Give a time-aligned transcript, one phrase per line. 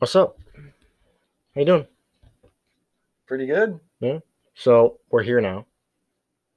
[0.00, 0.38] What's up?
[1.54, 1.86] How you doing?
[3.26, 3.78] Pretty good.
[4.00, 4.20] Yeah.
[4.54, 5.66] So we're here now.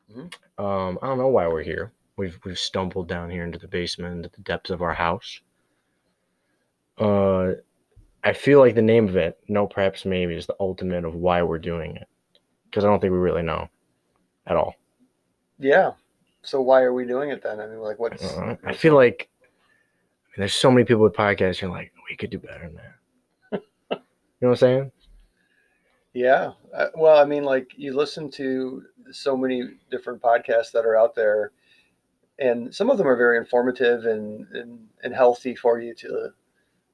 [0.09, 0.33] Mhm.
[0.57, 1.91] Um, I don't know why we're here.
[2.15, 5.41] We've we've stumbled down here into the basement, into the depths of our house.
[6.97, 7.55] Uh,
[8.23, 11.43] I feel like the name of it, no, perhaps maybe, is the ultimate of why
[11.43, 12.07] we're doing it,
[12.63, 13.67] because I don't think we really know
[14.47, 14.75] at all.
[15.59, 15.91] Yeah.
[16.43, 17.59] So why are we doing it then?
[17.59, 18.23] I mean, like, what's?
[18.23, 19.27] Uh, I feel like
[20.37, 21.59] there's so many people with podcasts.
[21.59, 22.95] You're like, we could do better than that.
[24.43, 24.91] You know what I'm saying?
[26.13, 26.51] Yeah.
[26.75, 31.15] Uh, well, I mean, like, you listen to so many different podcasts that are out
[31.15, 31.53] there,
[32.39, 36.31] and some of them are very informative and and, and healthy for you to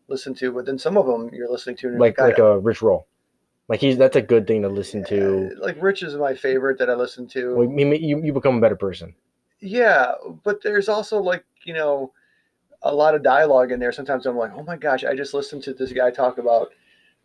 [0.07, 0.51] listen to.
[0.51, 3.07] But then some of them you're listening to, Like like, a Rich Roll.
[3.67, 5.55] Like he's that's a good thing to listen to.
[5.59, 7.55] like Rich is my favorite that I listen to.
[7.55, 9.15] Well, you, you you become a better person.
[9.59, 10.11] Yeah,
[10.43, 12.13] but there's also like, you know,
[12.83, 13.91] a lot of dialogue in there.
[13.91, 16.69] Sometimes I'm like, oh my gosh, I just listened to this guy talk about,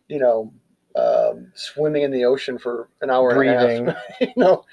[0.07, 0.53] you know,
[0.95, 3.79] um, swimming in the ocean for an hour Breathing.
[3.79, 4.03] and a half.
[4.21, 4.65] you know,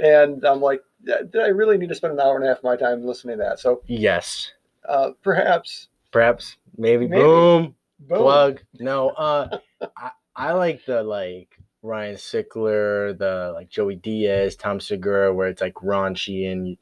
[0.00, 2.64] and I'm like, did I really need to spend an hour and a half of
[2.64, 3.58] my time listening to that?
[3.60, 4.52] So Yes.
[4.88, 6.56] uh, perhaps, Perhaps.
[6.78, 7.08] Maybe.
[7.08, 7.22] Maybe.
[7.22, 7.74] Boom.
[8.00, 8.18] boom.
[8.18, 8.60] Plug.
[8.78, 9.10] No.
[9.18, 9.58] Uh,
[9.96, 15.60] I, I like the like Ryan Sickler, the like Joey Diaz, Tom Segura, where it's
[15.60, 16.76] like raunchy and you,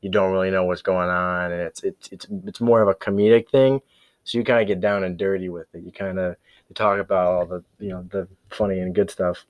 [0.00, 2.94] you don't really know what's going on, and it's it's it's it's more of a
[2.94, 3.80] comedic thing.
[4.24, 5.82] So you kind of get down and dirty with it.
[5.84, 6.36] You kind of
[6.68, 9.44] you talk about all the you know the funny and good stuff,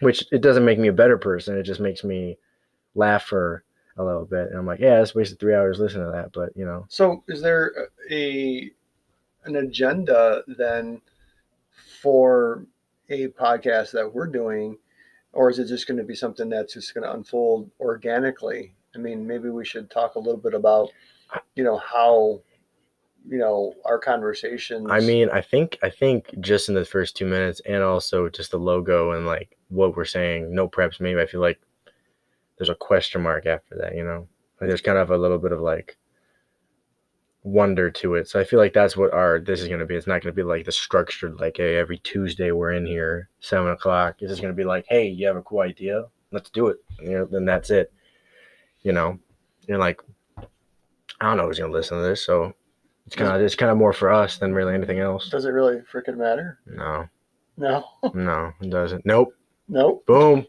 [0.00, 1.56] which it doesn't make me a better person.
[1.56, 2.38] It just makes me
[2.94, 3.64] laugh for
[3.96, 6.32] a little bit, and I'm like, yeah, I just wasted three hours listening to that,
[6.32, 6.86] but you know.
[6.88, 8.70] So is there a
[9.44, 11.00] an agenda then
[12.02, 12.66] for
[13.08, 14.78] a podcast that we're doing,
[15.32, 18.74] or is it just going to be something that's just going to unfold organically?
[18.94, 20.90] I mean, maybe we should talk a little bit about,
[21.54, 22.40] you know, how,
[23.28, 24.86] you know, our conversations.
[24.90, 28.50] I mean, I think I think just in the first two minutes, and also just
[28.50, 31.00] the logo and like what we're saying, no preps.
[31.00, 31.60] Maybe I feel like
[32.58, 33.96] there's a question mark after that.
[33.96, 34.28] You know,
[34.60, 35.96] like there's kind of a little bit of like
[37.42, 38.28] wonder to it.
[38.28, 39.96] So I feel like that's what our this is gonna be.
[39.96, 43.70] It's not gonna be like the structured like, hey, every Tuesday we're in here seven
[43.70, 44.16] o'clock.
[44.20, 46.04] It's just gonna be like, hey, you have a cool idea?
[46.30, 46.78] Let's do it.
[47.00, 47.92] You know, then that's it.
[48.82, 49.18] You know,
[49.66, 50.00] you're like,
[50.38, 52.54] I don't know who's gonna listen to this, so
[53.06, 55.28] it's kind of it's kind of more for us than really anything else.
[55.28, 56.58] does it really freaking matter?
[56.66, 57.06] No,
[57.56, 57.84] No,
[58.14, 59.06] no, it doesn't.
[59.06, 59.34] Nope.
[59.68, 60.04] Nope.
[60.06, 60.46] Boom.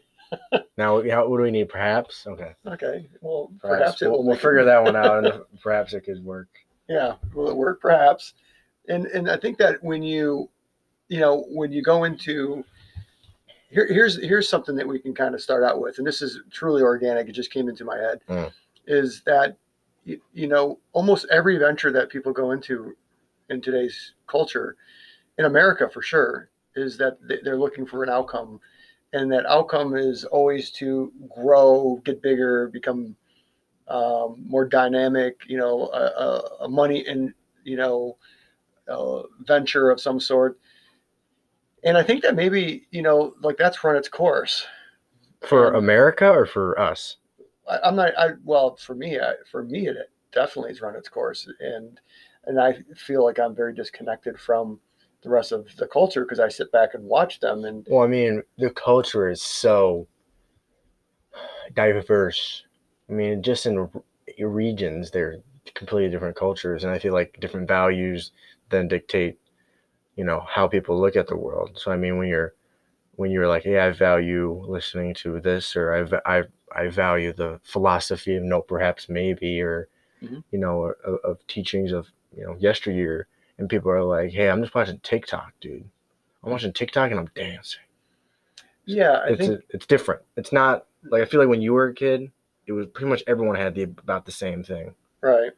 [0.76, 1.68] now, yeah, what do we need?
[1.68, 2.26] Perhaps.
[2.26, 2.54] Okay.
[2.66, 3.08] Okay.
[3.20, 6.48] Well, Perhaps, perhaps, it we'll, we'll figure that one out, and perhaps it could work.
[6.88, 7.80] Yeah, will it work?
[7.80, 8.34] Perhaps.
[8.88, 10.48] And and I think that when you,
[11.08, 12.64] you know, when you go into
[13.70, 16.40] here, here's here's something that we can kind of start out with, and this is
[16.50, 17.28] truly organic.
[17.28, 18.20] It just came into my head.
[18.28, 18.50] Mm.
[18.86, 19.56] Is that
[20.08, 22.96] you, you know almost every venture that people go into
[23.50, 24.76] in today's culture,
[25.38, 28.60] in America for sure, is that they- they're looking for an outcome,
[29.12, 33.16] and that outcome is always to grow, get bigger, become
[33.88, 37.32] um, more dynamic, you know, a, a, money and
[37.64, 38.18] you know,
[39.40, 40.58] venture of some sort.
[41.84, 44.66] And I think that maybe you know, like that's run its course.
[45.46, 47.16] For America or for us?
[47.68, 48.18] I'm not.
[48.18, 49.96] I well, for me, I, for me, it
[50.32, 52.00] definitely has run its course, and
[52.44, 54.80] and I feel like I'm very disconnected from
[55.22, 58.08] the rest of the culture because I sit back and watch them, and Well, I
[58.08, 60.06] mean, the culture is so
[61.74, 62.64] diverse.
[63.08, 63.88] I mean, just in
[64.38, 65.38] regions, they're
[65.74, 68.32] completely different cultures, and I feel like different values
[68.70, 69.38] then dictate,
[70.16, 71.78] you know, how people look at the world.
[71.80, 72.54] So, I mean, when you're
[73.16, 77.32] when you're like, hey, I value listening to this, or I va- I I value
[77.32, 79.88] the philosophy of no, perhaps, maybe, or
[80.22, 80.44] Mhm.
[80.50, 83.26] you know, of, of teachings of you know yesteryear,
[83.58, 85.88] and people are like, hey, I'm just watching TikTok, dude.
[86.42, 87.82] I'm watching TikTok and I'm dancing
[88.84, 90.22] yeah, I it's think a, it's different.
[90.36, 92.30] It's not like I feel like when you were a kid,
[92.66, 94.94] it was pretty much everyone had the about the same thing.
[95.20, 95.52] right.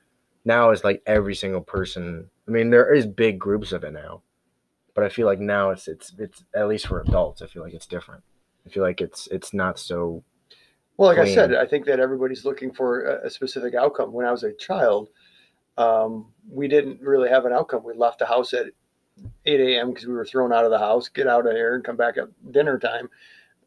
[0.44, 2.31] Now it's like every single person.
[2.49, 4.23] I mean, there is big groups of it now,
[4.94, 7.43] but I feel like now it's it's it's at least for adults.
[7.43, 8.23] I feel like it's different.
[8.67, 10.25] I feel like it's it's not so.
[11.00, 14.12] Well, like I said, I think that everybody's looking for a, a specific outcome.
[14.12, 15.08] When I was a child,
[15.79, 17.85] um, we didn't really have an outcome.
[17.85, 18.67] We left the house at
[19.47, 19.93] 8 a.m.
[19.93, 22.19] because we were thrown out of the house, get out of here and come back
[22.19, 23.08] at dinner time.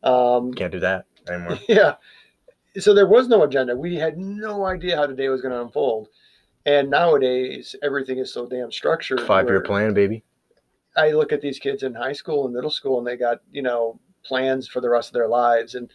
[0.03, 1.57] Um, Can't do that anymore.
[1.67, 1.95] yeah.
[2.77, 3.75] So there was no agenda.
[3.75, 6.09] We had no idea how the day was going to unfold.
[6.67, 9.21] And nowadays, everything is so damn structured.
[9.21, 10.23] Five year plan, baby.
[10.95, 13.63] I look at these kids in high school and middle school, and they got you
[13.63, 15.73] know plans for the rest of their lives.
[15.73, 15.91] And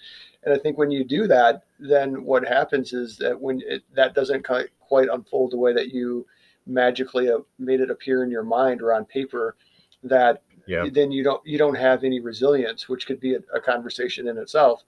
[0.48, 4.14] and I think when you do that, then what happens is that when it, that
[4.14, 6.26] doesn't quite, unfold the way that you
[6.66, 9.56] magically uh, made it appear in your mind or on paper,
[10.02, 10.86] that Yeah.
[10.90, 14.38] then you don't you don't have any resilience, which could be a, a conversation in
[14.38, 14.84] itself.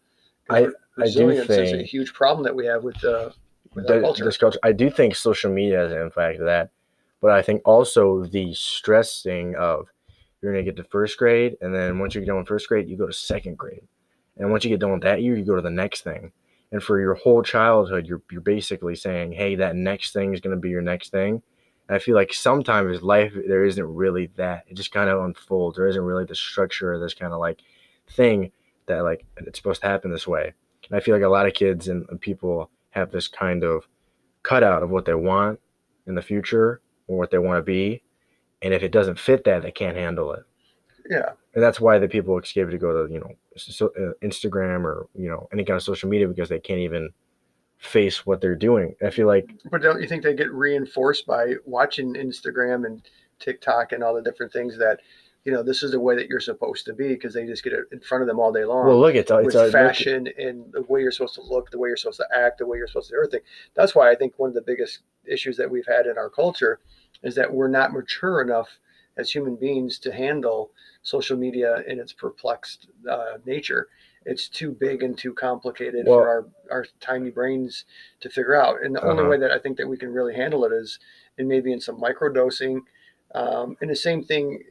[0.48, 3.30] I- re- I do resilience is a huge problem that we have with uh,
[3.74, 4.24] with the- culture.
[4.24, 4.58] this culture.
[4.62, 6.70] I do think social media has an impact of that,
[7.20, 9.88] but I think also the stressing of
[10.40, 12.88] you're gonna get to first grade, and then once you get done with first grade,
[12.88, 13.86] you go to second grade,
[14.40, 16.32] and once you get done with that year, you go to the next thing.
[16.72, 20.56] And for your whole childhood, you're you're basically saying, hey, that next thing is gonna
[20.56, 21.42] be your next thing.
[21.88, 24.64] And I feel like sometimes life there isn't really that.
[24.68, 25.76] It just kind of unfolds.
[25.76, 27.60] There isn't really the structure of this kind of like
[28.08, 28.50] thing
[28.86, 30.54] that like it's supposed to happen this way.
[30.88, 33.86] And I feel like a lot of kids and people have this kind of
[34.42, 35.60] cutout of what they want
[36.06, 38.02] in the future or what they want to be.
[38.62, 40.44] And if it doesn't fit that, they can't handle it.
[41.08, 44.84] Yeah, And that's why the people escape to go to, you know, so, uh, Instagram
[44.84, 47.10] or, you know, any kind of social media because they can't even
[47.78, 48.94] face what they're doing.
[49.04, 53.02] I feel like, but don't you think they get reinforced by watching Instagram and
[53.38, 55.00] TikTok and all the different things that
[55.44, 57.72] you know this is the way that you're supposed to be because they just get
[57.72, 58.86] it in front of them all day long.
[58.86, 61.78] well, look, it's, it's with look- fashion and the way you're supposed to look, the
[61.78, 63.40] way you're supposed to act, the way you're supposed to do everything.
[63.74, 66.80] That's why I think one of the biggest issues that we've had in our culture
[67.22, 68.68] is that we're not mature enough
[69.20, 70.70] as human beings to handle
[71.02, 73.88] social media in its perplexed uh, nature.
[74.26, 77.84] It's too big and too complicated Well- for our, our tiny brains
[78.20, 78.82] to figure out.
[78.82, 79.30] And the only Uh-huh.
[79.30, 80.98] way that I think that we can really handle it is
[81.38, 82.80] in maybe in some microdosing.
[83.34, 84.62] Um, and the same thing,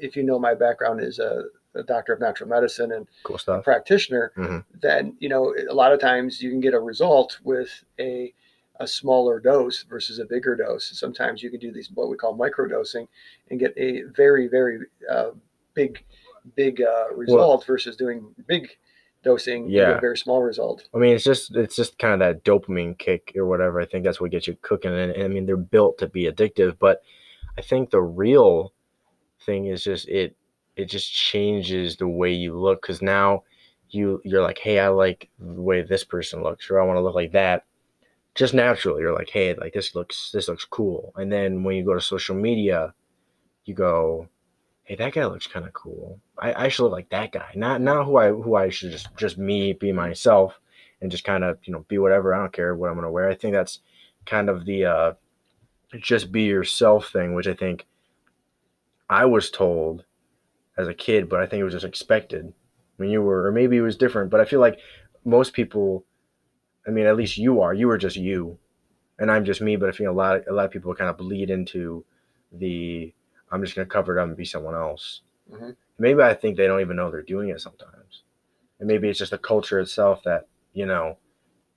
[0.00, 1.44] if you know my background is a,
[1.74, 4.64] a doctor of natural medicine and cool practitioner, Mhm.
[4.80, 8.32] then you know a lot of times you can get a result with a
[8.80, 10.98] a smaller dose versus a bigger dose.
[10.98, 13.08] Sometimes you can do these what we call microdosing
[13.50, 14.80] and get a very very
[15.10, 15.30] uh,
[15.74, 16.04] big
[16.56, 18.68] big uh, result versus doing big
[19.24, 19.96] dosing and Yeah.
[19.96, 20.88] a very small result.
[20.94, 23.80] I mean, it's just it's just kind of that dopamine kick or whatever.
[23.80, 24.92] I think that's what gets you cooking.
[24.92, 27.02] And, and I mean, they're built to be addictive, but
[27.58, 28.72] I think the real
[29.44, 30.36] thing is just it
[30.76, 33.42] it just changes the way you look because now
[33.90, 37.02] you you're like, hey, I like the way this person looks, or I want to
[37.02, 37.64] look like that.
[38.38, 41.12] Just naturally, you're like, hey, like this looks this looks cool.
[41.16, 42.94] And then when you go to social media,
[43.64, 44.28] you go,
[44.84, 46.20] hey, that guy looks kind of cool.
[46.38, 47.50] I, I should look like that guy.
[47.56, 50.60] Not not who I who I should just just me be myself
[51.00, 52.32] and just kind of you know be whatever.
[52.32, 53.28] I don't care what I'm gonna wear.
[53.28, 53.80] I think that's
[54.24, 55.12] kind of the uh,
[56.00, 57.86] just be yourself thing, which I think
[59.10, 60.04] I was told
[60.76, 62.52] as a kid, but I think it was just expected
[62.96, 64.30] when you were, or maybe it was different.
[64.30, 64.78] But I feel like
[65.24, 66.04] most people,
[66.88, 67.74] I mean, at least you are.
[67.74, 68.58] You are just you,
[69.18, 69.76] and I'm just me.
[69.76, 72.04] But I feel a lot, a lot of people kind of bleed into
[72.50, 73.12] the
[73.52, 75.20] I'm just gonna cover it up and be someone else.
[75.52, 75.76] Mhm.
[75.98, 78.22] Maybe I think they don't even know they're doing it sometimes,
[78.78, 81.18] and maybe it's just the culture itself that you know,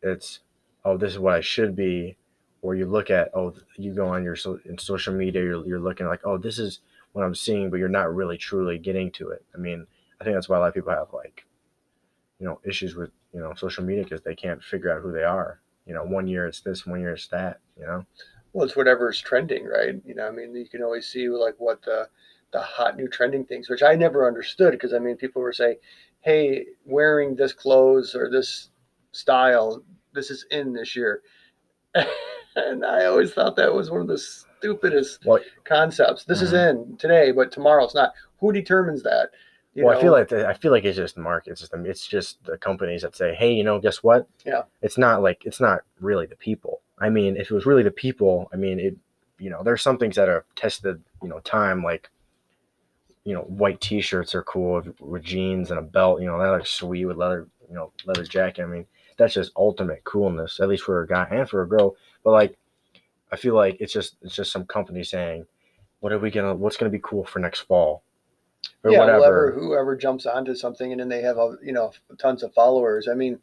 [0.01, 0.39] it's
[0.85, 2.17] oh this is what I should be,
[2.61, 5.79] or you look at oh you go on your so, in social media you're you're
[5.79, 6.79] looking like oh this is
[7.11, 9.43] what I'm seeing, but you're not really truly getting to it.
[9.53, 9.85] I mean,
[10.21, 11.45] I think that's why a lot of people have like,
[12.39, 15.23] you know, issues with you know social media because they can't figure out who they
[15.23, 15.61] are.
[15.85, 17.59] You know, one year it's this, one year it's that.
[17.77, 18.05] You know,
[18.53, 19.95] Well, it's whatever is trending, right?
[20.05, 22.07] You know, I mean, you can always see like what the
[22.51, 25.77] the hot new trending things, which I never understood because I mean, people were saying,
[26.21, 28.69] "Hey, wearing this clothes or this
[29.11, 29.83] style,
[30.13, 31.21] this is in this year,"
[32.55, 36.25] and I always thought that was one of the stupidest Well- concepts.
[36.25, 36.91] This is mm-hmm.
[36.91, 38.13] in today, but tomorrow it's not.
[38.39, 39.29] Who determines that?
[39.73, 41.51] You well, I feel like the, I feel like it's just the market.
[41.51, 44.27] It's just the, it's just the companies that say, hey, you know, guess what?
[44.45, 44.63] Yeah.
[44.81, 46.81] It's not like it's not really the people.
[46.99, 48.97] I mean, if it was really the people, I mean, it,
[49.39, 52.09] you know, there's some things that are tested, you know, time like,
[53.23, 56.21] you know, white T-shirts are cool with, with jeans and a belt.
[56.21, 58.63] You know, that looks sweet with leather, you know, leather jacket.
[58.63, 58.85] I mean,
[59.17, 61.95] that's just ultimate coolness, at least for a guy and for a girl.
[62.23, 62.57] But like,
[63.31, 65.45] I feel like it's just it's just some company saying,
[66.01, 68.03] what are we gonna, what's gonna be cool for next fall,
[68.83, 69.51] or yeah, whatever.
[69.51, 73.07] whoever whoever jumps onto something and then they have a you know tons of followers.
[73.07, 73.39] I mean,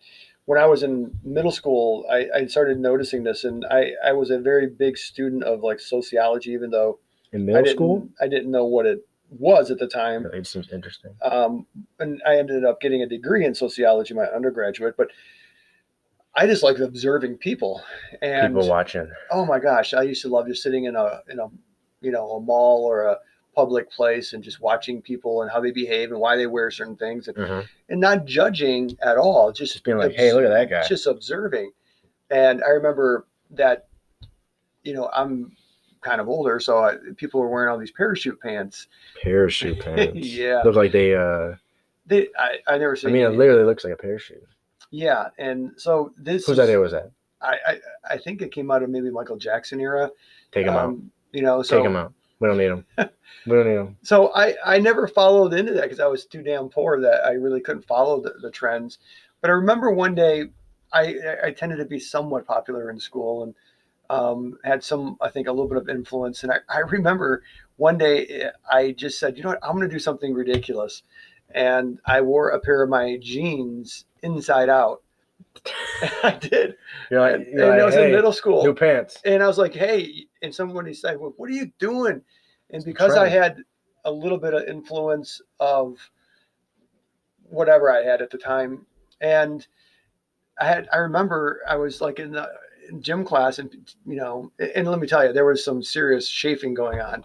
[0.47, 4.31] when I was in middle school, I, I started noticing this, and I I was
[4.31, 6.99] a very big student of like sociology, even though
[7.33, 10.27] In I middle didn't school, I didn't know what it was at the time.
[10.33, 11.15] it seems interesting.
[11.23, 11.67] Um,
[11.99, 15.09] and I ended up getting a degree in sociology, my undergraduate, but.
[16.35, 17.83] I just like observing people,
[18.23, 19.11] and People watching.
[19.33, 21.49] oh my gosh, I used to love just sitting in a in a
[22.01, 23.19] you know a mall or a
[23.59, 26.97] public place and just watching people and how they behave and why they wear certain
[26.97, 27.67] things and, Mhm.
[27.89, 30.87] and not judging at all, just, Just being like, hey, look at that guy.
[30.87, 31.73] just observing.
[32.31, 33.89] And I remember that,
[34.85, 35.57] you know, I'm
[36.03, 38.87] kind of older, so I, people were wearing all these parachute pants.
[39.23, 40.15] Parachute pants.
[40.43, 40.63] Yeah.
[40.65, 41.15] Look like they.
[41.17, 41.55] uh
[42.07, 43.11] They, I, I never seen.
[43.11, 44.47] I mean, it literally looks like a parachute.
[44.91, 47.11] yeah, and so this Whose idea was that?
[47.43, 47.75] I, I
[48.15, 50.11] I think it came out of maybe Michael Jackson era.
[50.53, 50.85] Take him out.
[50.91, 52.13] Um, You know, so Take him out.
[52.41, 52.85] We don't need them.
[53.47, 53.97] we don't need them.
[54.03, 57.33] So I, I never followed into that because I was too damn poor that I
[57.33, 58.99] really couldn't follow the, the trends.
[59.41, 60.45] But I remember one day
[60.93, 63.55] I, I tended to be somewhat popular in school and
[64.11, 66.43] um, had some, I think, a little bit of influence.
[66.43, 67.43] And I, I remember
[67.77, 71.03] one day eh, I just said, you know what, I'm going to do something ridiculous.
[71.55, 75.03] And I wore a pair of my jeans inside out.
[76.23, 76.77] I did.
[77.11, 78.65] You're like, and, you're and like, I was hey, in middle school.
[78.65, 79.19] new pants.
[79.25, 82.23] and I was like, "Hey!" And somebody said, well, "What are you doing?"
[82.71, 83.63] And because I had
[84.05, 85.99] a little bit of influence of
[87.43, 88.87] whatever I had at the time,
[89.21, 89.67] and
[90.61, 92.49] I had, I remember I was like in the
[92.89, 93.71] in gym class, and
[94.07, 97.25] you know, and let me tell you, there was some serious chafing going on.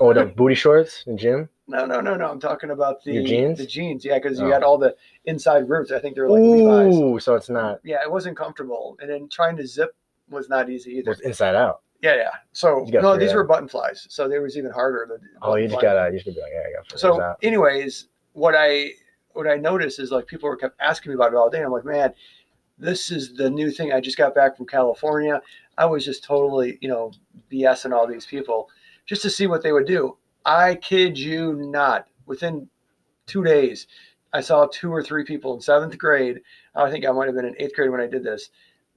[0.00, 1.48] Oh, the booty shorts in gym.
[1.66, 2.30] No, no, no, no.
[2.30, 3.58] I'm talking about the Your jeans?
[3.58, 4.52] The jeans, yeah, because you Oh.
[4.52, 5.92] had all the inside ribs.
[5.92, 6.96] I think they're like Levi's.
[6.96, 7.80] Ooh, so it's not.
[7.84, 9.94] Yeah, it wasn't comfortable, and then trying to zip
[10.30, 11.12] was not easy either.
[11.12, 11.82] It's inside out.
[12.00, 12.30] Yeah, yeah.
[12.52, 13.48] So no, these it were out.
[13.48, 15.20] button flies, so they was even harder.
[15.42, 15.82] Oh, you just fly.
[15.94, 16.98] gotta, you just be like, yeah, I got.
[16.98, 17.38] So, out.
[17.42, 18.92] anyways, what I
[19.32, 21.62] what I noticed is like people were kept asking me about it all day.
[21.62, 22.14] I'm like, man,
[22.78, 23.92] this is the new thing.
[23.92, 25.42] I just got back from California.
[25.76, 27.12] I was just totally, you know,
[27.52, 28.68] BSing all these people
[29.08, 30.16] just to see what they would do.
[30.44, 32.06] I kid you not.
[32.26, 32.68] Within
[33.26, 33.86] two days,
[34.32, 36.42] I saw two or three people in seventh grade.
[36.74, 38.50] I think I might have been in eighth grade when I did this,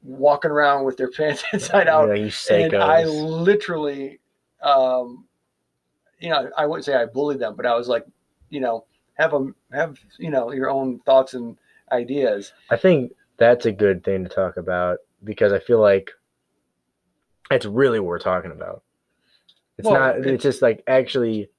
[0.03, 4.19] walking around with their pants inside out Yeah, you and I literally,
[4.61, 5.25] um,
[6.19, 8.05] you know, I wouldn't say I bullied them, but I was like,
[8.49, 11.57] you know, have them have you know your own thoughts and
[11.91, 12.51] ideas.
[12.69, 16.11] I think that's a good thing to talk about because I feel like
[17.49, 18.83] it's really what we're talking about.
[19.81, 20.25] It's Well, not.
[20.27, 21.49] It's just like actually,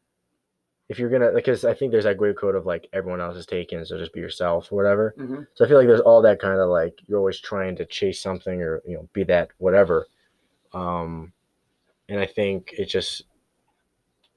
[0.88, 3.46] if you're gonna, because I think there's that great quote of like everyone else is
[3.46, 5.12] taken, so just be yourself or whatever.
[5.18, 5.42] Mm-hmm.
[5.54, 8.20] So I feel like there's all that kind of like you're always trying to chase
[8.22, 10.06] something or you know be that whatever.
[10.72, 11.32] Um,
[12.08, 13.22] and I think it just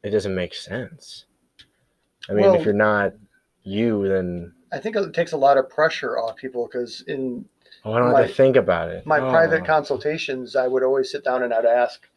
[0.03, 1.25] it doesn't make sense.
[2.27, 3.13] I mean, Well- if you're not
[3.63, 7.45] you, then I think it takes a lot of pressure off people because in
[7.83, 9.05] oh, I don't My- have to think about it.
[9.05, 9.29] my Oh.
[9.29, 12.07] private consultations, I would always sit down and I'd ask.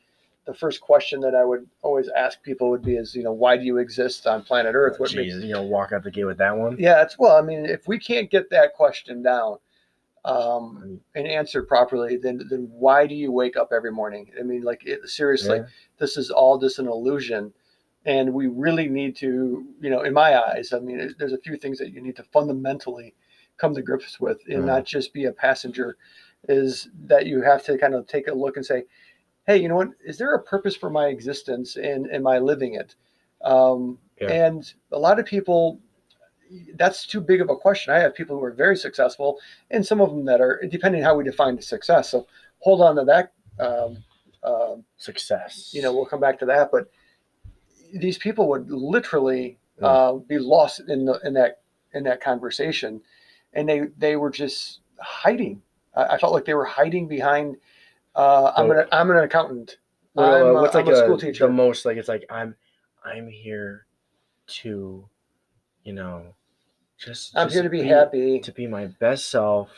[0.48, 3.58] The first question that I would always ask people would be, "Is you know, why
[3.58, 4.98] do you exist on planet Earth?
[4.98, 6.74] What makes Jeez, you know, walk out the gate with that one.
[6.78, 7.36] Yeah, it's well.
[7.36, 9.58] I mean, if we can't get that question down
[10.24, 14.30] um, and answered properly, then then why do you wake up every morning?
[14.40, 15.66] I mean, like it, seriously, Yeah.
[15.98, 17.52] this is all just an illusion,
[18.06, 21.58] and we really need to, you know, in my eyes, I mean, there's a few
[21.58, 23.14] things that you need to fundamentally
[23.58, 24.66] come to grips with, and Mhm.
[24.66, 25.98] not just be a passenger.
[26.48, 28.84] Is that you have to kind of take a look and say,
[29.48, 29.88] hey, you know what?
[30.04, 32.94] Is there a purpose for my existence, and am I living it?
[33.42, 34.30] Um, Yeah.
[34.30, 35.80] And a lot of people
[36.76, 37.92] that's too big of a question.
[37.92, 39.38] I have people who are very successful,
[39.70, 42.10] and some of them that are depending how we define success.
[42.10, 42.26] So
[42.58, 43.32] hold on to that.
[43.58, 44.04] Um,
[44.42, 45.70] um, Success.
[45.74, 46.70] you know, we'll come back to that.
[46.70, 46.90] But
[47.92, 49.86] these people would literally Yeah.
[49.88, 51.60] uh, be lost in the in that
[51.94, 53.00] in that conversation,
[53.54, 55.62] and they they were just hiding.
[55.94, 57.56] I, I felt like they were hiding behind.
[58.18, 59.78] Uh, I'm an I'm an accountant.
[60.14, 61.46] Well, I'm, uh, what's I'm like a a- school teacher.
[61.46, 62.56] The most like it's like I'm
[63.04, 63.86] I'm here
[64.48, 65.08] to,
[65.84, 66.34] you know,
[66.98, 67.36] just.
[67.36, 68.40] I'm just here to be happy.
[68.40, 69.70] To be my best self.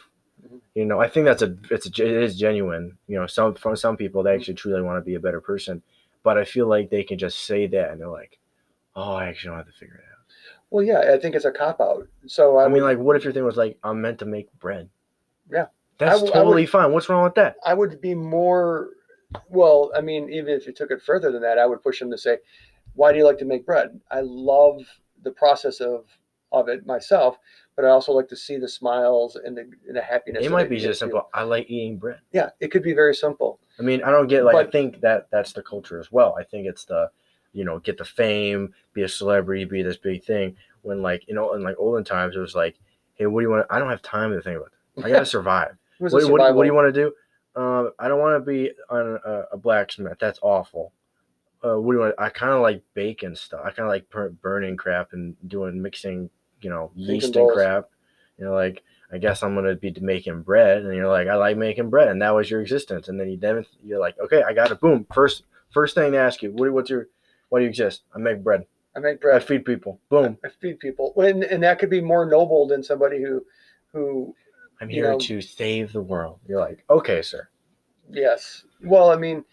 [0.42, 0.60] Mhm.
[0.74, 2.96] You know, I think that's a it's a, it is genuine.
[3.08, 4.28] You know, some from some people Mm-hmm.
[4.28, 5.82] they actually truly want to be a better person,
[6.22, 8.38] but I feel like they can just say that and they're like,
[8.96, 10.24] oh, I actually don't have to figure it out.
[10.70, 12.06] Well, yeah, I think it's a cop out.
[12.26, 14.24] So I, I mean, would- like, what if your thing was like, I'm meant to
[14.24, 14.88] make bread?
[15.52, 15.66] Yeah.
[16.00, 16.92] That's w- I would- totally fine.
[16.92, 17.56] What's wrong with that?
[17.64, 18.90] I would be more.
[19.48, 22.10] Well, I mean, even if you took it further than that, I would push him
[22.10, 22.38] to say,
[22.94, 24.80] "Why do you like to make bread?" I love
[25.22, 26.06] the process of
[26.52, 27.38] of it myself,
[27.76, 30.44] but I also like to see the smiles and the, and the happiness.
[30.44, 31.28] It might be just simple.
[31.32, 32.18] I like eating bread.
[32.32, 33.60] Yeah, it could be very simple.
[33.78, 36.34] I mean, I don't get like I think that that's the culture as well.
[36.36, 37.08] I think it's the,
[37.52, 40.56] you know, get the fame, be a celebrity, be this big thing.
[40.82, 42.76] When like you know, in like olden times, it was like,
[43.14, 43.66] hey, what do you want?
[43.70, 44.72] I don't have time to think about.
[44.96, 45.04] It.
[45.04, 45.76] I gotta survive.
[46.00, 47.12] What, what, what do you want to do?
[47.60, 50.18] Um, I don't want to be on a, a blacksmith.
[50.20, 50.92] That's awful.
[51.62, 52.14] Uh, what do you want?
[52.18, 53.60] I kind of like baking stuff.
[53.62, 56.30] I kind of like bur- burning crap and doing mixing,
[56.62, 57.90] you know, yeast and crap.
[58.38, 61.58] You know, like I guess I'm gonna be making bread, and you're like, I like
[61.58, 63.08] making bread, and that was your existence.
[63.08, 64.80] And then you then you're like, okay, I got it.
[64.80, 65.06] Boom.
[65.12, 67.08] First first thing to ask you, what, what's your
[67.50, 68.02] why do you exist?
[68.14, 68.64] I make bread.
[68.96, 69.36] I make bread.
[69.36, 70.00] I feed people.
[70.08, 70.38] Boom.
[70.44, 73.44] I feed people, and and that could be more noble than somebody who,
[73.92, 74.34] who
[74.80, 76.40] I'm You here know- to save the world.
[76.46, 77.48] You're like, okay, sir.
[78.10, 78.64] Yes.
[78.82, 79.44] Well, I mean,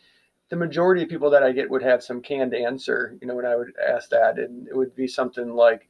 [0.49, 3.45] the majority of people that I get would have some canned answer, you know, when
[3.45, 4.39] I would ask that.
[4.39, 5.89] And it would be something like,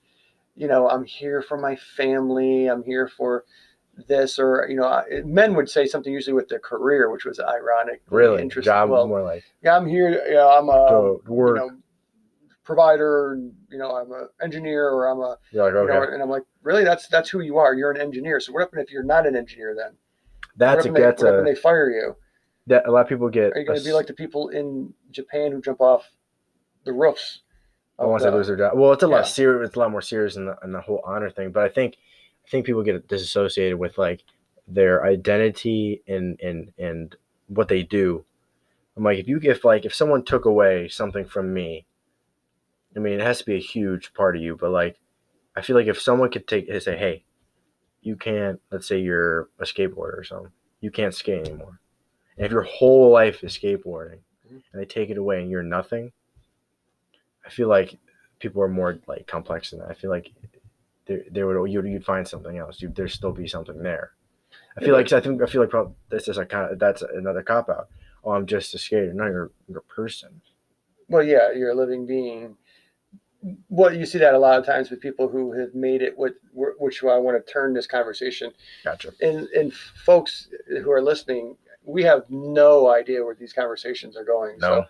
[0.55, 2.67] you know, I'm here for my family.
[2.67, 3.45] I'm here for
[4.07, 4.39] this.
[4.39, 8.01] Or, you know, I- men would say something usually with their career, which was ironic.
[8.09, 8.71] Really, Interesting.
[8.71, 10.09] job Well, more like yeah, I'm here.
[10.27, 11.57] Yeah, I'm a, to um, you work.
[11.57, 11.71] know,
[12.67, 16.13] provider, and you know, I'm a engineer, or I'm a, You're like, you okay, know,
[16.13, 17.73] and I'm like, really, that's that's who you are.
[17.73, 18.39] You're an engineer.
[18.39, 19.93] So what happens if you're not an engineer then?
[20.57, 22.15] that's what happens that's they a they fire you?
[22.67, 23.53] that a lot of people get.
[23.53, 26.11] Are you going to be like the people in Japan who jump off
[26.83, 27.39] the roofs?
[27.97, 28.73] Want to the- lose their job.
[28.75, 29.67] Well, it's a lot serious.
[29.67, 31.51] It's a lot more serious in the, in the whole honor thing.
[31.51, 31.95] But I think,
[32.45, 34.23] I think people get disassociated with like
[34.67, 37.15] their identity and and and
[37.47, 38.23] what they do.
[38.95, 41.85] I'm like, if you if like if someone took away something from me,
[42.97, 44.57] I mean, it has to be a huge part of you.
[44.59, 44.97] But like,
[45.55, 47.23] I feel like if someone could take and say, hey,
[48.01, 48.59] you can't.
[48.71, 50.51] Let's say you're a skateboarder or something.
[50.81, 51.79] You can't skate anymore.
[52.37, 54.63] And if your whole life is skateboarding, Mhm.
[54.71, 56.11] and they take it away and you're nothing,
[57.45, 57.97] I feel like
[58.39, 59.89] people are more like complex than that.
[59.89, 60.31] I feel like
[61.05, 62.81] there, there would you'd, you'd find something else.
[62.81, 64.11] You there'd still be something there.
[64.77, 67.01] I feel like I think I feel like probably this is a kind of that's
[67.01, 67.89] another cop out.
[68.23, 69.13] Oh, I'm just a skater.
[69.13, 70.41] No, you're you're a person.
[71.09, 72.57] Well, yeah, you're a living being.
[73.69, 76.17] Well, you see that a lot of times with people who have made it.
[76.17, 78.51] What, which I want to turn this conversation
[78.83, 79.11] Gotcha.
[79.21, 84.57] and and folks who are listening, we have no idea where these conversations are going.
[84.59, 84.85] No,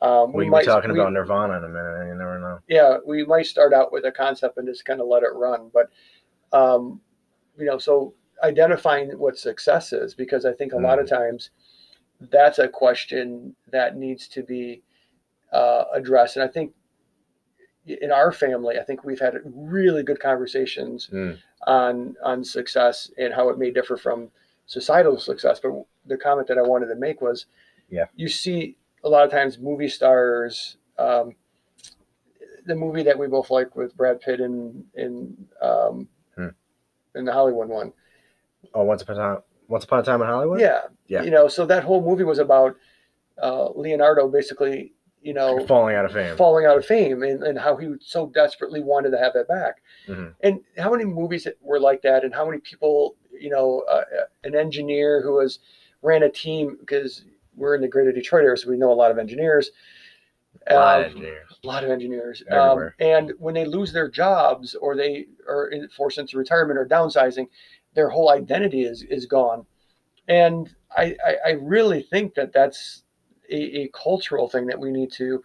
[0.00, 2.08] So, um, we, we might talking we- about Nirvana in a minute.
[2.08, 2.58] You never know.
[2.68, 5.70] yeah, we might start out with a concept and just kind of let it run.
[5.72, 5.90] But,
[6.52, 7.00] um,
[7.58, 11.16] you know, so identifying what success is, because I think a lot of Mm-hmm.
[11.16, 11.50] times
[12.20, 14.82] that's a question that needs to be
[15.52, 16.36] uh, addressed.
[16.36, 16.72] And I think
[17.88, 21.38] in our family, I think we've had really good conversations Mm.
[21.66, 24.30] on on success and how it may differ from
[24.66, 25.60] societal success.
[25.60, 25.72] But
[26.06, 27.46] the comment that I wanted to make was,
[27.88, 28.06] Yeah.
[28.14, 30.76] you see a lot of times movie stars.
[30.98, 31.36] Um,
[32.66, 36.48] the movie that we both like with Brad Pitt and in um, Hmm.
[37.14, 37.92] in the Hollywood one,
[38.74, 40.60] Oh, once upon a time, once upon a time in Hollywood.
[40.60, 41.22] yeah, Yeah.
[41.22, 42.76] you know, so that whole movie was about
[43.40, 46.36] uh, Leonardo basically, you know, falling out of fame.
[46.36, 49.82] falling out of fame and, and how he so desperately wanted to have that back.
[50.06, 50.34] Mhm.
[50.42, 52.24] And how many movies were like that?
[52.24, 54.04] And how many people, you know, uh,
[54.44, 55.58] an engineer who was
[56.02, 57.24] ran a team because
[57.56, 59.70] we're in the greater Detroit area, so we know a lot of engineers.
[60.68, 61.58] A lot of Um, engineers.
[61.62, 62.42] a lot of engineers.
[62.50, 67.48] Um, and when they lose their jobs or they are forced into retirement or downsizing,
[67.94, 69.66] their whole identity is, is gone.
[70.28, 73.02] And I, I, I really think that that's
[73.50, 75.42] a, a cultural thing that we need to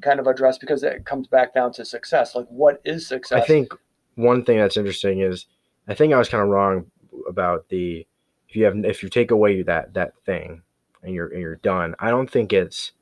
[0.00, 2.34] kind of address because it comes back down to success.
[2.34, 3.42] Like, what is success?
[3.42, 3.72] I think
[4.14, 5.46] one thing that's interesting is
[5.88, 6.86] I think I was kind of wrong
[7.28, 8.06] about the
[8.48, 10.62] if you have if you take away that that thing
[11.02, 11.94] and you're and you're done.
[11.98, 12.92] I don't think it's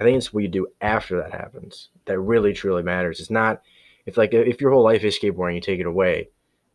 [0.00, 3.20] I think it's what you do after that happens that really truly matters.
[3.20, 3.62] It's not
[4.06, 6.28] if like if your whole life is skateboarding, you take it away.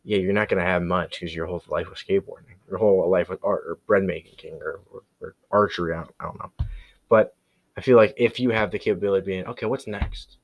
[0.04, 3.30] Yeah, you're not gonna have much because your whole life was skateboarding, your whole life
[3.30, 5.94] was art or bread making or, or, or archery.
[5.94, 6.66] I don't, I don't know,
[7.10, 7.36] but
[7.78, 10.38] I feel like if you have the capability of being okay, what's next?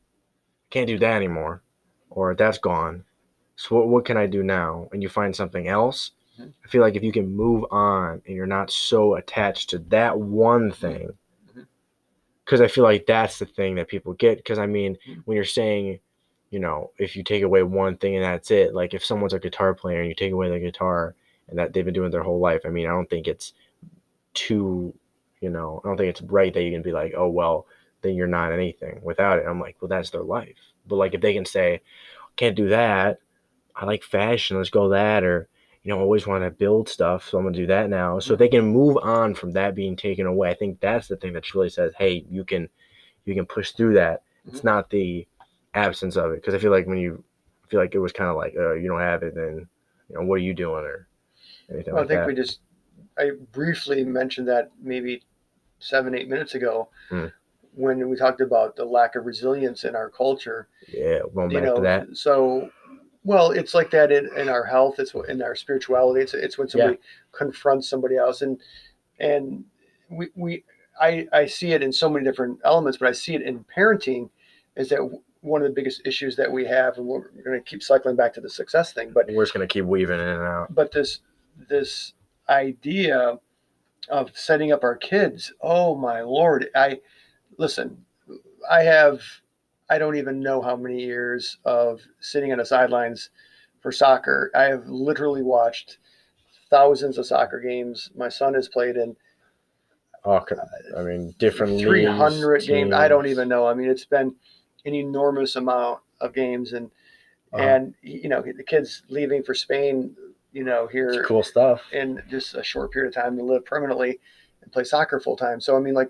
[0.70, 1.62] Can't do that anymore,
[2.10, 3.04] or that's gone.
[3.56, 4.90] So what, what can I do now?
[4.92, 6.12] And you find something else.
[6.40, 6.54] Mhm.
[6.66, 10.20] I feel like if you can move on and you're not so attached to that
[10.20, 11.10] one thing,
[11.56, 11.68] Mhm.
[12.44, 14.38] because I feel like that's the thing that people get.
[14.38, 16.00] Because I mean, when you're saying,
[16.50, 19.40] you know, if you take away one thing and that's it, like if someone's a
[19.40, 21.16] guitar player and you take away the guitar
[21.48, 23.54] and that they've been doing their whole life, I mean, I don't think it's
[24.34, 24.94] too,
[25.44, 27.68] you know, I don't think it's right that you can be like, oh well,
[28.02, 29.46] then you're not anything without it.
[29.48, 30.58] I'm like, well, that's their life.
[30.88, 31.82] But like if they can say,
[32.38, 33.20] can't do that,
[33.76, 35.50] I like fashion, let's go that, or
[35.84, 38.20] you know, I always want to build stuff, so I'm gonna do that now.
[38.20, 41.34] So they can move on from that being taken away, I think that's the thing
[41.34, 42.70] that really says, hey, you can,
[43.26, 44.24] you can push through that.
[44.48, 44.66] It's Mhm.
[44.66, 45.28] not the
[45.74, 47.24] absence of it, because I feel like when you
[47.66, 49.68] I feel like it was kind of like, uh, you don't have it, then
[50.10, 51.08] you know, what are you doing, or
[51.72, 52.28] anything Well, I think that.
[52.28, 52.60] we just,
[53.18, 55.24] I briefly mentioned that maybe
[55.84, 57.28] seven, eight minutes ago Hmm.
[57.76, 60.68] when we talked about the lack of resilience in our culture.
[60.88, 62.18] yeah, going back know to that.
[62.18, 62.70] so
[63.24, 66.68] well it's like that in, in our health it's in our spirituality it's, it's when
[66.68, 66.98] somebody
[67.32, 68.60] confronts somebody else and
[69.20, 69.64] and
[70.10, 70.64] we, we
[71.02, 74.30] I, I see it in so many different elements but i see it in parenting
[74.76, 75.00] is that
[75.40, 78.34] one of the biggest issues that we have and we're going to keep cycling back
[78.34, 80.76] to the success thing but We're just gonna keep weaving in and out.
[80.76, 81.20] but this
[81.70, 82.12] this
[82.50, 83.40] idea
[84.10, 85.54] of setting up our kids.
[85.62, 87.00] Oh my lord i
[87.58, 88.04] listen
[88.70, 89.22] i have
[89.90, 93.30] i don't even know how many years of sitting on the sidelines
[93.82, 94.50] for soccer.
[94.56, 95.98] I have literally watched
[96.70, 99.16] thousands of soccer games my son has played in.
[100.26, 100.40] Oh,
[100.98, 103.68] I mean, different 300 leagues, games i don't even know.
[103.68, 104.34] I mean it's been
[104.86, 106.90] an enormous amount of games and
[107.54, 107.64] Uh-huh.
[107.64, 110.16] and you know the kids leaving for spain
[110.54, 111.82] you know here It's cool stuff.
[111.92, 114.20] in just a short period of time to live permanently
[114.62, 115.60] and play soccer full time.
[115.60, 116.10] So I mean, like,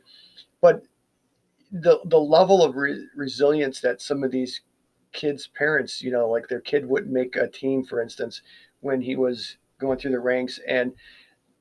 [0.62, 0.84] but
[1.72, 4.62] the the level of re- resilience that some of these
[5.14, 8.42] kids' parents, you know, like their kid wouldn't make a team, for instance,
[8.82, 10.94] when he was going through the ranks, and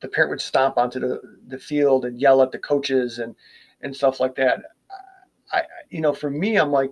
[0.01, 3.35] the parent would stomp onto the, the field and yell at the coaches and
[3.81, 4.61] and stuff like that.
[5.53, 6.91] I, you know, for me, I'm like,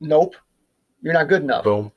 [0.00, 0.34] nope,
[1.02, 1.64] you're not good enough.
[1.64, 1.92] Boom.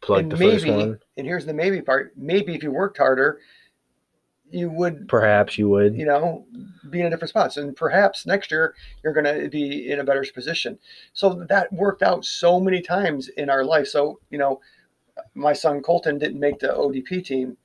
[0.00, 1.00] Plug and the maybe, first one.
[1.18, 2.12] And here's the maybe part.
[2.16, 3.40] Maybe if you worked harder,
[4.50, 5.94] you would Perhaps you would.
[5.94, 6.46] you know,
[6.88, 7.54] be in a different spot.
[7.58, 10.78] And perhaps next year you're going to be in a better position.
[11.12, 13.88] So that worked out so many times in our life.
[13.88, 14.60] So, you know,
[15.34, 17.56] my son Colton didn't make the ODP team,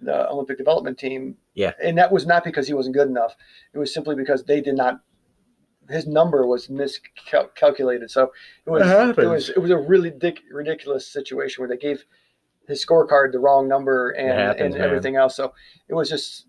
[0.00, 1.36] the Olympic development team.
[1.54, 1.72] Yeah.
[1.82, 3.34] And that was not because he wasn't good enough.
[3.72, 5.00] It was simply because they did not,
[5.88, 8.10] his number was miscalculated.
[8.10, 8.30] So
[8.66, 12.04] it was, It it was, it was a really dic- ridiculous situation where they gave
[12.70, 14.82] his scorecard the wrong number and, happens, and man.
[14.82, 15.36] everything else.
[15.36, 15.52] So
[15.88, 16.46] it was just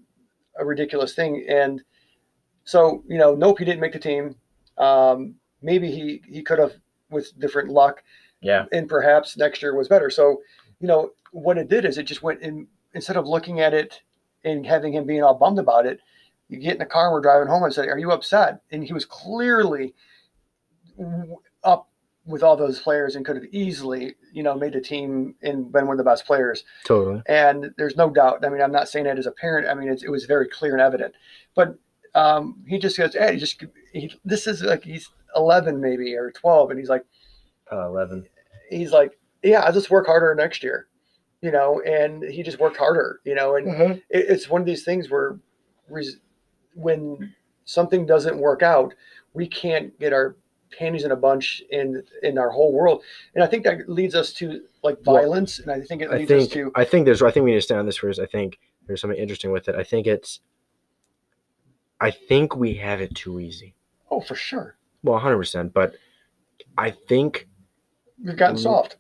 [0.60, 1.46] a ridiculous thing.
[1.50, 1.84] And
[2.64, 4.36] so, you know, nope, he didn't make the team.
[4.78, 6.74] Um, maybe he, he could have
[7.10, 8.04] with different luck
[8.42, 8.66] Yeah.
[8.72, 10.10] and perhaps next year was better.
[10.10, 10.42] So,
[10.80, 14.02] you know, what it did is it just went in, instead of looking at it
[14.44, 16.00] and having him being all bummed about it,
[16.50, 18.62] you get in the car and we're driving home and say, are you upset?
[18.72, 19.94] And he was clearly
[22.26, 25.88] with all those players and could have easily, you know, made the team and been
[25.88, 26.64] one of the best players.
[26.86, 27.22] Totally.
[27.28, 28.46] And there's no doubt.
[28.46, 29.68] I mean, I'm not saying that as a parent.
[29.68, 31.16] I mean, it's, it was very clear and evident.
[31.56, 31.76] But
[32.14, 36.70] um, he just goes, "Hey, just he, this is like he's 11 maybe or 12,"
[36.72, 37.06] and he's like,
[37.72, 38.28] Uh, Eleven.
[38.70, 40.88] he's like, "Yeah, I'll just work harder next year,"
[41.42, 41.82] you know.
[41.82, 43.56] And he just worked harder, you know.
[43.56, 43.68] And
[44.10, 45.40] it, it's one of these things where
[45.90, 46.20] res-
[46.76, 47.34] when
[47.66, 48.94] something doesn't work out,
[49.34, 50.36] we can't get our
[50.78, 53.04] panties in a bunch in in our whole world.
[53.36, 56.18] And I think that leads us to like Well, violence, and I think it I
[56.18, 57.98] leads think us to I think there's I think we need to stay on this
[57.98, 58.20] first.
[58.20, 59.76] I think there's something interesting with it.
[59.76, 60.40] I think it's
[62.00, 63.76] I think we have it too easy.
[64.10, 65.38] oh, for sure, Well, 100.
[65.38, 65.96] percent But
[66.78, 67.48] I think
[68.24, 68.60] we've gotten Mm.
[68.64, 68.98] soft.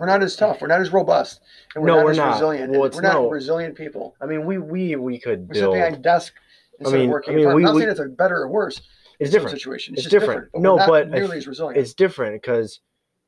[0.00, 0.60] We're not as tough.
[0.60, 1.40] We're not as robust,
[1.74, 2.32] and we're No, not we're as not.
[2.32, 2.72] resilient.
[2.72, 4.16] Well, we're not no- resilient people.
[4.20, 5.74] I mean we we we could We sit build.
[5.74, 6.34] behind desk
[6.80, 7.34] instead mean- of working.
[7.34, 8.80] I mean, we, I'm not we- saying it's a better or worse.
[9.22, 9.56] It's different.
[9.56, 9.94] Situation.
[9.94, 10.50] It's just different.
[10.52, 11.78] But No, but nearly as resilient.
[11.78, 12.80] It's different because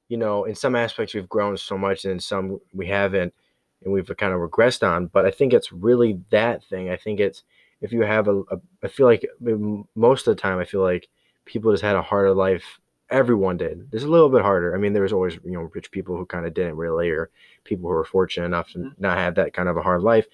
[0.08, 3.32] you know in some aspects we've grown so much and in some we haven't
[3.84, 5.06] and we've kind of regressed on.
[5.06, 6.90] But I think it's really that thing.
[6.90, 7.42] I think it's
[7.80, 9.24] if you have a, a I feel like
[9.94, 11.08] most of the time I feel like
[11.44, 12.64] people just had a harder life.
[13.10, 13.86] Everyone did.
[13.92, 14.74] It's a little bit harder.
[14.74, 17.30] I mean, there was always you know rich people who kind of didn't really, or
[17.62, 18.94] people who were fortunate enough to Mhm.
[18.98, 20.26] not have that kind of a hard life.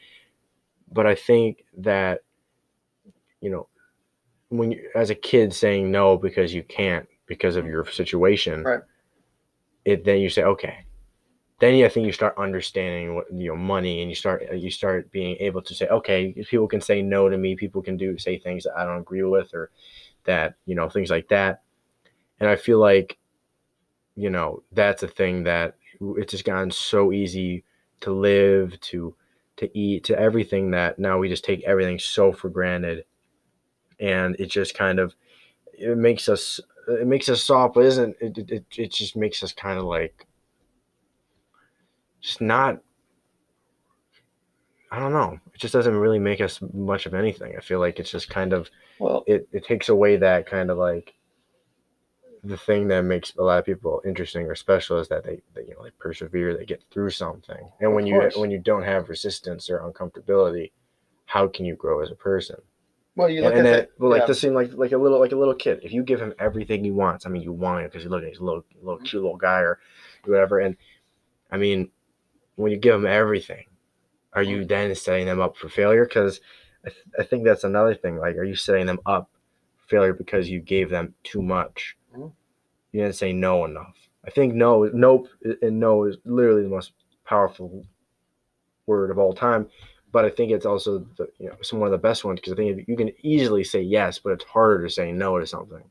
[0.93, 2.21] But I think that
[3.41, 3.67] you know
[4.51, 8.81] when you as a kid saying no because you can't because of your situation Right.
[9.85, 10.85] it then you say okay.
[11.61, 14.55] Then you, I think you start understanding what you know money and you start uh,
[14.55, 17.55] you start being able to say okay people can say no to me.
[17.55, 19.71] People can do say things that I don't agree with or
[20.25, 21.63] that you know things like that.
[22.41, 23.19] And I feel like
[24.17, 27.65] you know that's a thing that it's just gotten so easy
[28.01, 29.15] to live to
[29.57, 33.05] to eat to everything that now we just take everything so for granted
[34.01, 35.15] and it just kind of
[35.75, 39.53] it makes us it makes us soft but isn't it it, it, just makes us
[39.53, 40.27] kind of like
[42.21, 42.81] just not
[44.91, 45.39] i don't know.
[45.55, 47.55] It just doesn't really make us much of anything.
[47.57, 50.79] I feel like it's just kind of well, it, it takes away that kind of
[50.79, 51.15] like
[52.43, 55.63] the thing that makes a lot of people interesting or special is that they, they
[55.63, 57.71] you know they persevere they get through something.
[57.81, 60.73] And when you when you don't have resistance or uncomfortability
[61.31, 62.57] how can you grow as a person
[63.17, 63.91] well, you look and, at that.
[63.99, 64.27] well, like yeah.
[64.27, 65.81] this seem like like a little like a little kid.
[65.83, 68.23] If you give him everything he wants, I mean, you want it because you look
[68.23, 69.05] at he's a little little Mm-hmm.
[69.05, 69.79] cute little guy or
[70.25, 70.59] whatever.
[70.61, 70.77] And
[71.51, 71.91] I mean,
[72.57, 73.65] when you give him everything,
[74.33, 74.51] are Mm-hmm.
[74.51, 76.05] you then setting them up for failure?
[76.05, 76.41] Because
[76.85, 78.17] I, th- I think that's another thing.
[78.17, 79.31] Like, are you setting them up
[79.77, 81.97] for failure because you gave them too much?
[82.17, 82.33] Mhm.
[82.93, 83.97] You didn't say no enough.
[84.25, 85.29] I think no, nope,
[85.63, 86.93] and no is literally the most
[87.25, 87.85] powerful
[88.87, 89.69] word of all time
[90.13, 92.53] but I think it's also the, you know some one of the best ones because
[92.53, 95.83] I think you can easily say yes, but it's harder to say no to something.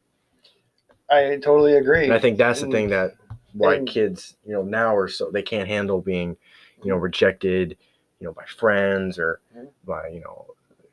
[1.10, 2.04] I totally agree.
[2.06, 3.16] And I think that's the And- thing that
[3.54, 6.38] why and- kids you know now are so they can't handle being
[6.84, 7.76] you know rejected
[8.20, 9.70] you know by friends or Mhm.
[9.86, 10.46] by you know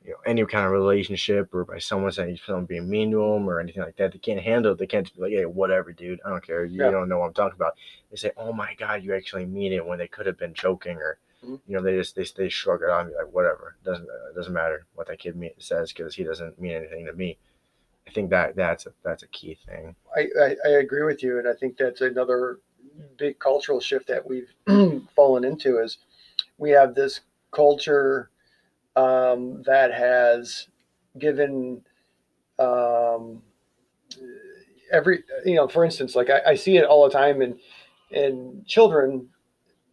[0.04, 3.48] you know any kind of relationship or by someone saying someone being mean to them
[3.50, 4.12] or anything like that.
[4.12, 4.78] They can't handle it.
[4.78, 6.20] They can't just be like, hey, whatever, dude.
[6.24, 6.64] I don't care.
[6.64, 6.90] You Yeah.
[6.92, 7.74] don't know what I'm talking about.
[8.10, 10.96] They say, oh my god, you actually mean it when they could have been joking
[10.96, 11.60] or Mhm.
[11.66, 14.32] you know they just they, they shrug it off and be like whatever doesn't uh,
[14.34, 17.38] doesn't matter what that kid me- says because he doesn't mean anything to me.
[18.06, 19.96] I think that that's a that's a key thing.
[20.16, 22.60] I, I, I agree with you, and I think that's another
[23.18, 24.52] big cultural shift that we've
[25.16, 25.98] fallen into is
[26.58, 27.20] we have this
[27.52, 28.30] culture
[28.96, 30.68] um, that has
[31.18, 31.82] given
[32.58, 33.42] um,
[34.92, 37.58] every you know for instance like I, I see it all the time in
[38.10, 39.28] in children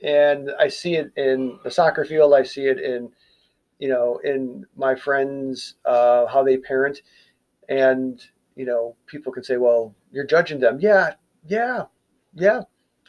[0.03, 2.33] and i see it in the soccer field.
[2.33, 3.09] I see it in
[3.79, 7.01] you know in my friends uh, how they parent.
[7.69, 8.21] And
[8.55, 10.79] you know people can say well you're judging them.
[10.79, 11.13] Yeah
[11.47, 11.83] yeah
[12.33, 12.61] yeah.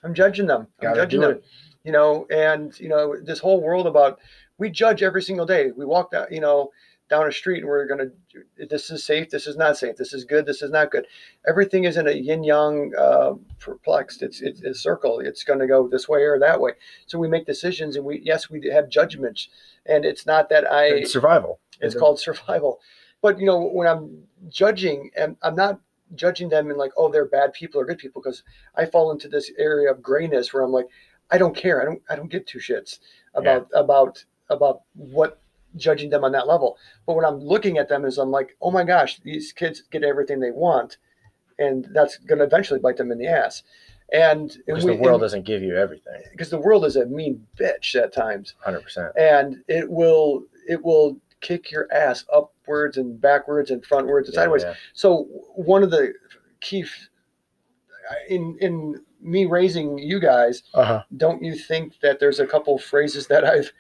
[0.03, 0.69] I'm judging them.
[0.81, 1.41] I'm Gotta judging them
[1.85, 4.19] you know and you know this whole world about
[4.59, 5.71] we judge every single day.
[5.77, 6.71] We walk down you know
[7.11, 10.13] down a street and we're going to this is safe this is not safe this
[10.15, 11.07] is good this is not good.
[11.47, 15.67] Everything is in a yin yang uh, perplexed it's, it's a circle it's going to
[15.67, 16.73] go this way or that way.
[17.07, 19.49] So we make decisions and we yes we have judgments
[19.87, 21.61] and it's not that i It's survival.
[21.81, 22.81] it's called survival.
[23.21, 25.81] But you know when i'm judging and i'm not
[26.15, 28.43] judging them in like oh they're bad people or good people because
[28.77, 30.87] i fall into this area of grayness where i'm like
[31.31, 32.99] i don't care i don't i don't give two shits
[33.35, 35.41] about about about what
[35.77, 38.71] judging them on that level but when i'm looking at them is i'm like oh
[38.71, 40.97] my gosh these kids get everything they want
[41.59, 43.63] and that's going to eventually bite them in the ass
[44.13, 46.21] and because the world doesn't give you everything.
[46.31, 49.13] because the world is a mean bitch at times Hundred percent.
[49.17, 54.65] and it will it will kick your ass upwards and backwards and frontwards and sideways.
[54.95, 55.25] So
[55.57, 56.15] one of the
[56.61, 56.87] key
[58.29, 61.03] in in me raising you guys, Uh huh.
[61.17, 63.73] don't you think that there's a couple phrases that I've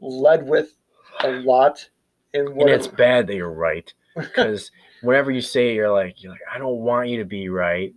[0.00, 0.74] led with
[1.20, 1.88] a lot
[2.34, 4.70] in And what it's bad that you're right because
[5.02, 7.94] whenever you say it, you're like you're like I don't want you to be right,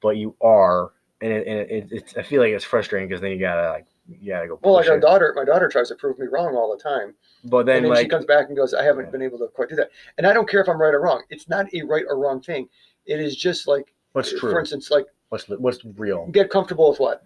[0.00, 3.30] but you are, and it, and it, it's I feel like it's frustrating because then
[3.32, 4.58] you gotta like you gotta go.
[4.62, 7.66] well, like our daughter, my daughter tries to prove me wrong all the time, But
[7.66, 9.10] then, and then like she comes back and goes, "I haven't Yeah.
[9.10, 11.22] been able to quite do that." And I don't care if I'm right or wrong.
[11.30, 12.68] It's not a right or wrong thing.
[13.06, 14.50] It is just like, what's true?
[14.50, 16.26] for instance, like what's what's real?
[16.32, 17.24] get comfortable with what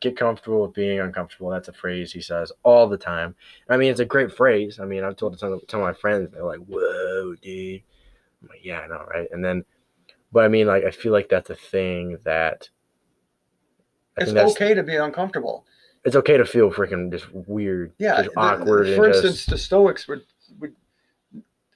[0.00, 1.48] Get comfortable with being uncomfortable.
[1.50, 3.34] That's a phrase he says all the time.
[3.68, 4.78] I mean, it's a great phrase.
[4.80, 6.30] I mean, I've told it to some, of my friends.
[6.32, 7.82] They're like, "Whoa, dude!"
[8.42, 9.64] I'm like, "Yeah, I know, right?" And then,
[10.32, 12.68] but I mean, like, I feel like that's a thing that.
[14.18, 15.66] I it's okay to be uncomfortable.
[16.04, 19.50] it's okay to feel freaking just weird, Yeah, just the- awkward, For and instance, just
[19.50, 20.22] the Stoics would
[20.58, 20.74] would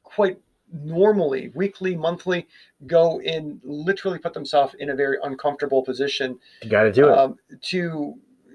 [0.03, 0.39] quite
[0.73, 2.47] normally, weekly, monthly,
[2.87, 7.19] go in literally put themselves in a very uncomfortable position you got to do it.
[7.19, 8.15] um, to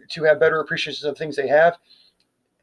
[0.09, 1.77] to have better appreciation of things they have.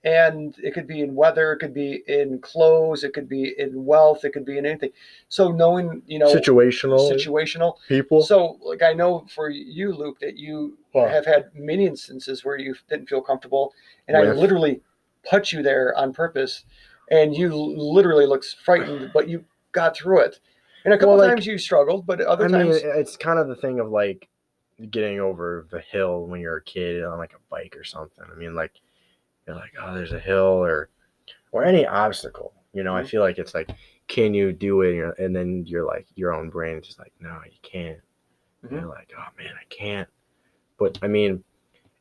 [0.05, 3.85] And it could be in weather, it could be in clothes, it could be in
[3.85, 4.91] wealth, it could be in anything.
[5.29, 7.75] So knowing, you know, Situational situational.
[7.87, 8.23] people.
[8.25, 12.59] So, like I know for you, Luke, that you Well, have had many instances where
[12.59, 13.75] you didn't feel comfortable,
[14.09, 14.81] and I literally
[15.29, 16.65] put you there on purpose,
[17.11, 20.39] and you literally looked frightened, but you got through it.
[20.85, 23.39] And a couple Well, like- times you struggled, but other I mean, times, it's kind
[23.39, 24.29] of the thing of like
[24.91, 28.25] getting over the hill when you're a kid on like a bike or something.
[28.31, 28.73] I mean, like
[29.47, 30.89] you're like, oh, there's a hill or
[31.53, 32.53] or any obstacle.
[32.73, 33.07] You know, I Mhm.
[33.09, 33.71] feel like it's like,
[34.09, 35.19] can you do it?
[35.19, 38.01] And then you're like, your own brain is just like, no, you can't.
[38.63, 38.81] And Mhm.
[38.81, 40.09] You're like, oh man, I can't.
[40.79, 41.45] But I mean,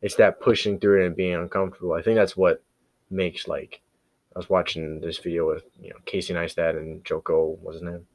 [0.01, 1.93] it's that pushing through it and being uncomfortable.
[1.93, 2.63] I think that's what
[3.11, 3.81] makes like.
[4.35, 8.05] I was watching this video with you know Casey Neistat and Jocko, was his name,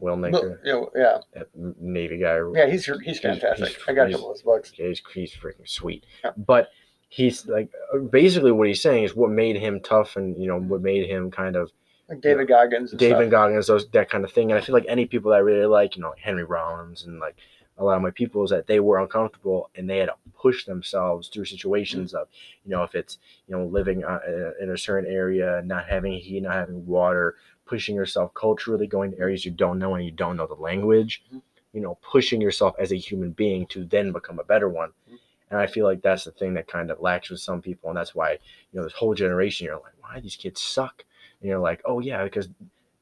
[0.00, 2.38] Willink, you yeah, that Navy guy.
[2.54, 3.68] yeah, he's he's fantastic.
[3.68, 4.72] he's- I got a couple of his books.
[4.76, 6.04] Yeah, he's, he's freaking sweet.
[6.24, 6.30] Yeah.
[6.36, 6.68] But
[7.08, 7.70] he's like
[8.10, 11.30] basically what he's saying is what made him tough and you know what made him
[11.30, 11.70] kind of
[12.08, 12.90] Like David Goggins.
[12.92, 13.30] And David stuff.
[13.30, 14.50] Goggins, those that kind of thing.
[14.50, 17.04] And I feel like any people that I really like, you know, like Henry Rollins
[17.04, 17.36] and like
[17.78, 20.64] a lot of my people is that they were uncomfortable and they had to push
[20.64, 22.28] themselves through situations of,
[22.64, 24.20] you know, if it's, you know, living uh,
[24.60, 29.18] in a certain area, not having heat, not having water, pushing yourself culturally, going to
[29.18, 31.42] areas you don't know and you don't know the language, Mhm.
[31.72, 34.90] you know, pushing yourself as a human being to then become a better one.
[35.10, 35.18] Mhm.
[35.50, 37.88] And I feel like that's the thing that kind of lacks with some people.
[37.90, 38.38] And that's why, you
[38.78, 41.04] know, this whole generation, you're like, why these kids suck?
[41.40, 42.48] And you're like, oh, yeah, because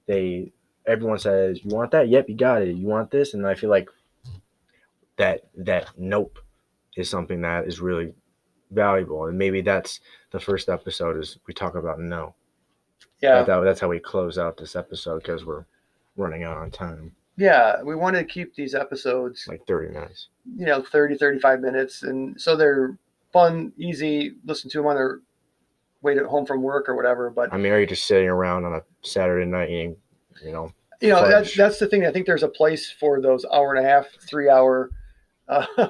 [0.06, 0.52] they
[0.86, 3.68] everyone says you want that yep you got it you want this and i feel
[3.68, 3.88] like
[5.20, 6.38] that that nope
[6.96, 8.12] is something that is really
[8.70, 12.34] valuable and maybe that's the first episode is we talk about no
[13.20, 15.64] Yeah, that, that's how we close out this episode because we're
[16.16, 17.80] running out on time yeah.
[17.82, 22.38] We want to keep these episodes, like 30 minutes you know, 30, 35 minutes, and
[22.38, 22.98] so they're
[23.32, 24.34] fun, easy.
[24.44, 25.20] Listen to them on their
[26.02, 27.30] way to home from work or whatever.
[27.30, 29.96] But i mean are you just sitting around on a saturday night eating
[30.44, 33.44] you know you know that's that's the thing i think there's a place for those
[33.52, 34.90] hour and a half three hour
[35.50, 35.66] uh,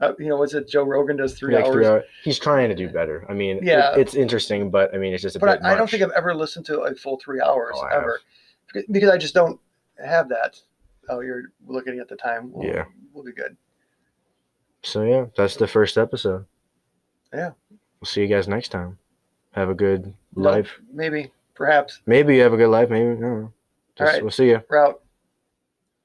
[0.00, 2.74] uh, you know what's it joe rogan does three hours three hour- he's trying to
[2.74, 3.94] do better i mean it- Yeah.
[3.96, 6.10] it's interesting but i mean it's just a but bit I, I don't think i've
[6.12, 8.02] ever listened to a full three hours Oh, I have.
[8.04, 8.20] ever
[8.90, 9.58] because i just don't
[10.04, 10.60] have that
[11.08, 12.84] oh you're looking at the time we'll, Yeah.
[13.12, 13.56] we'll be good
[14.82, 16.44] so yeah that's the first episode
[17.32, 17.50] Yeah.
[18.00, 18.98] we'll see you guys next time
[19.52, 22.88] have a good No, life maybe perhaps Maybe you have a good life.
[22.88, 23.52] Maybe I don't know.
[23.96, 24.22] Just, right.
[24.22, 24.62] We'll see you.
[24.70, 25.00] route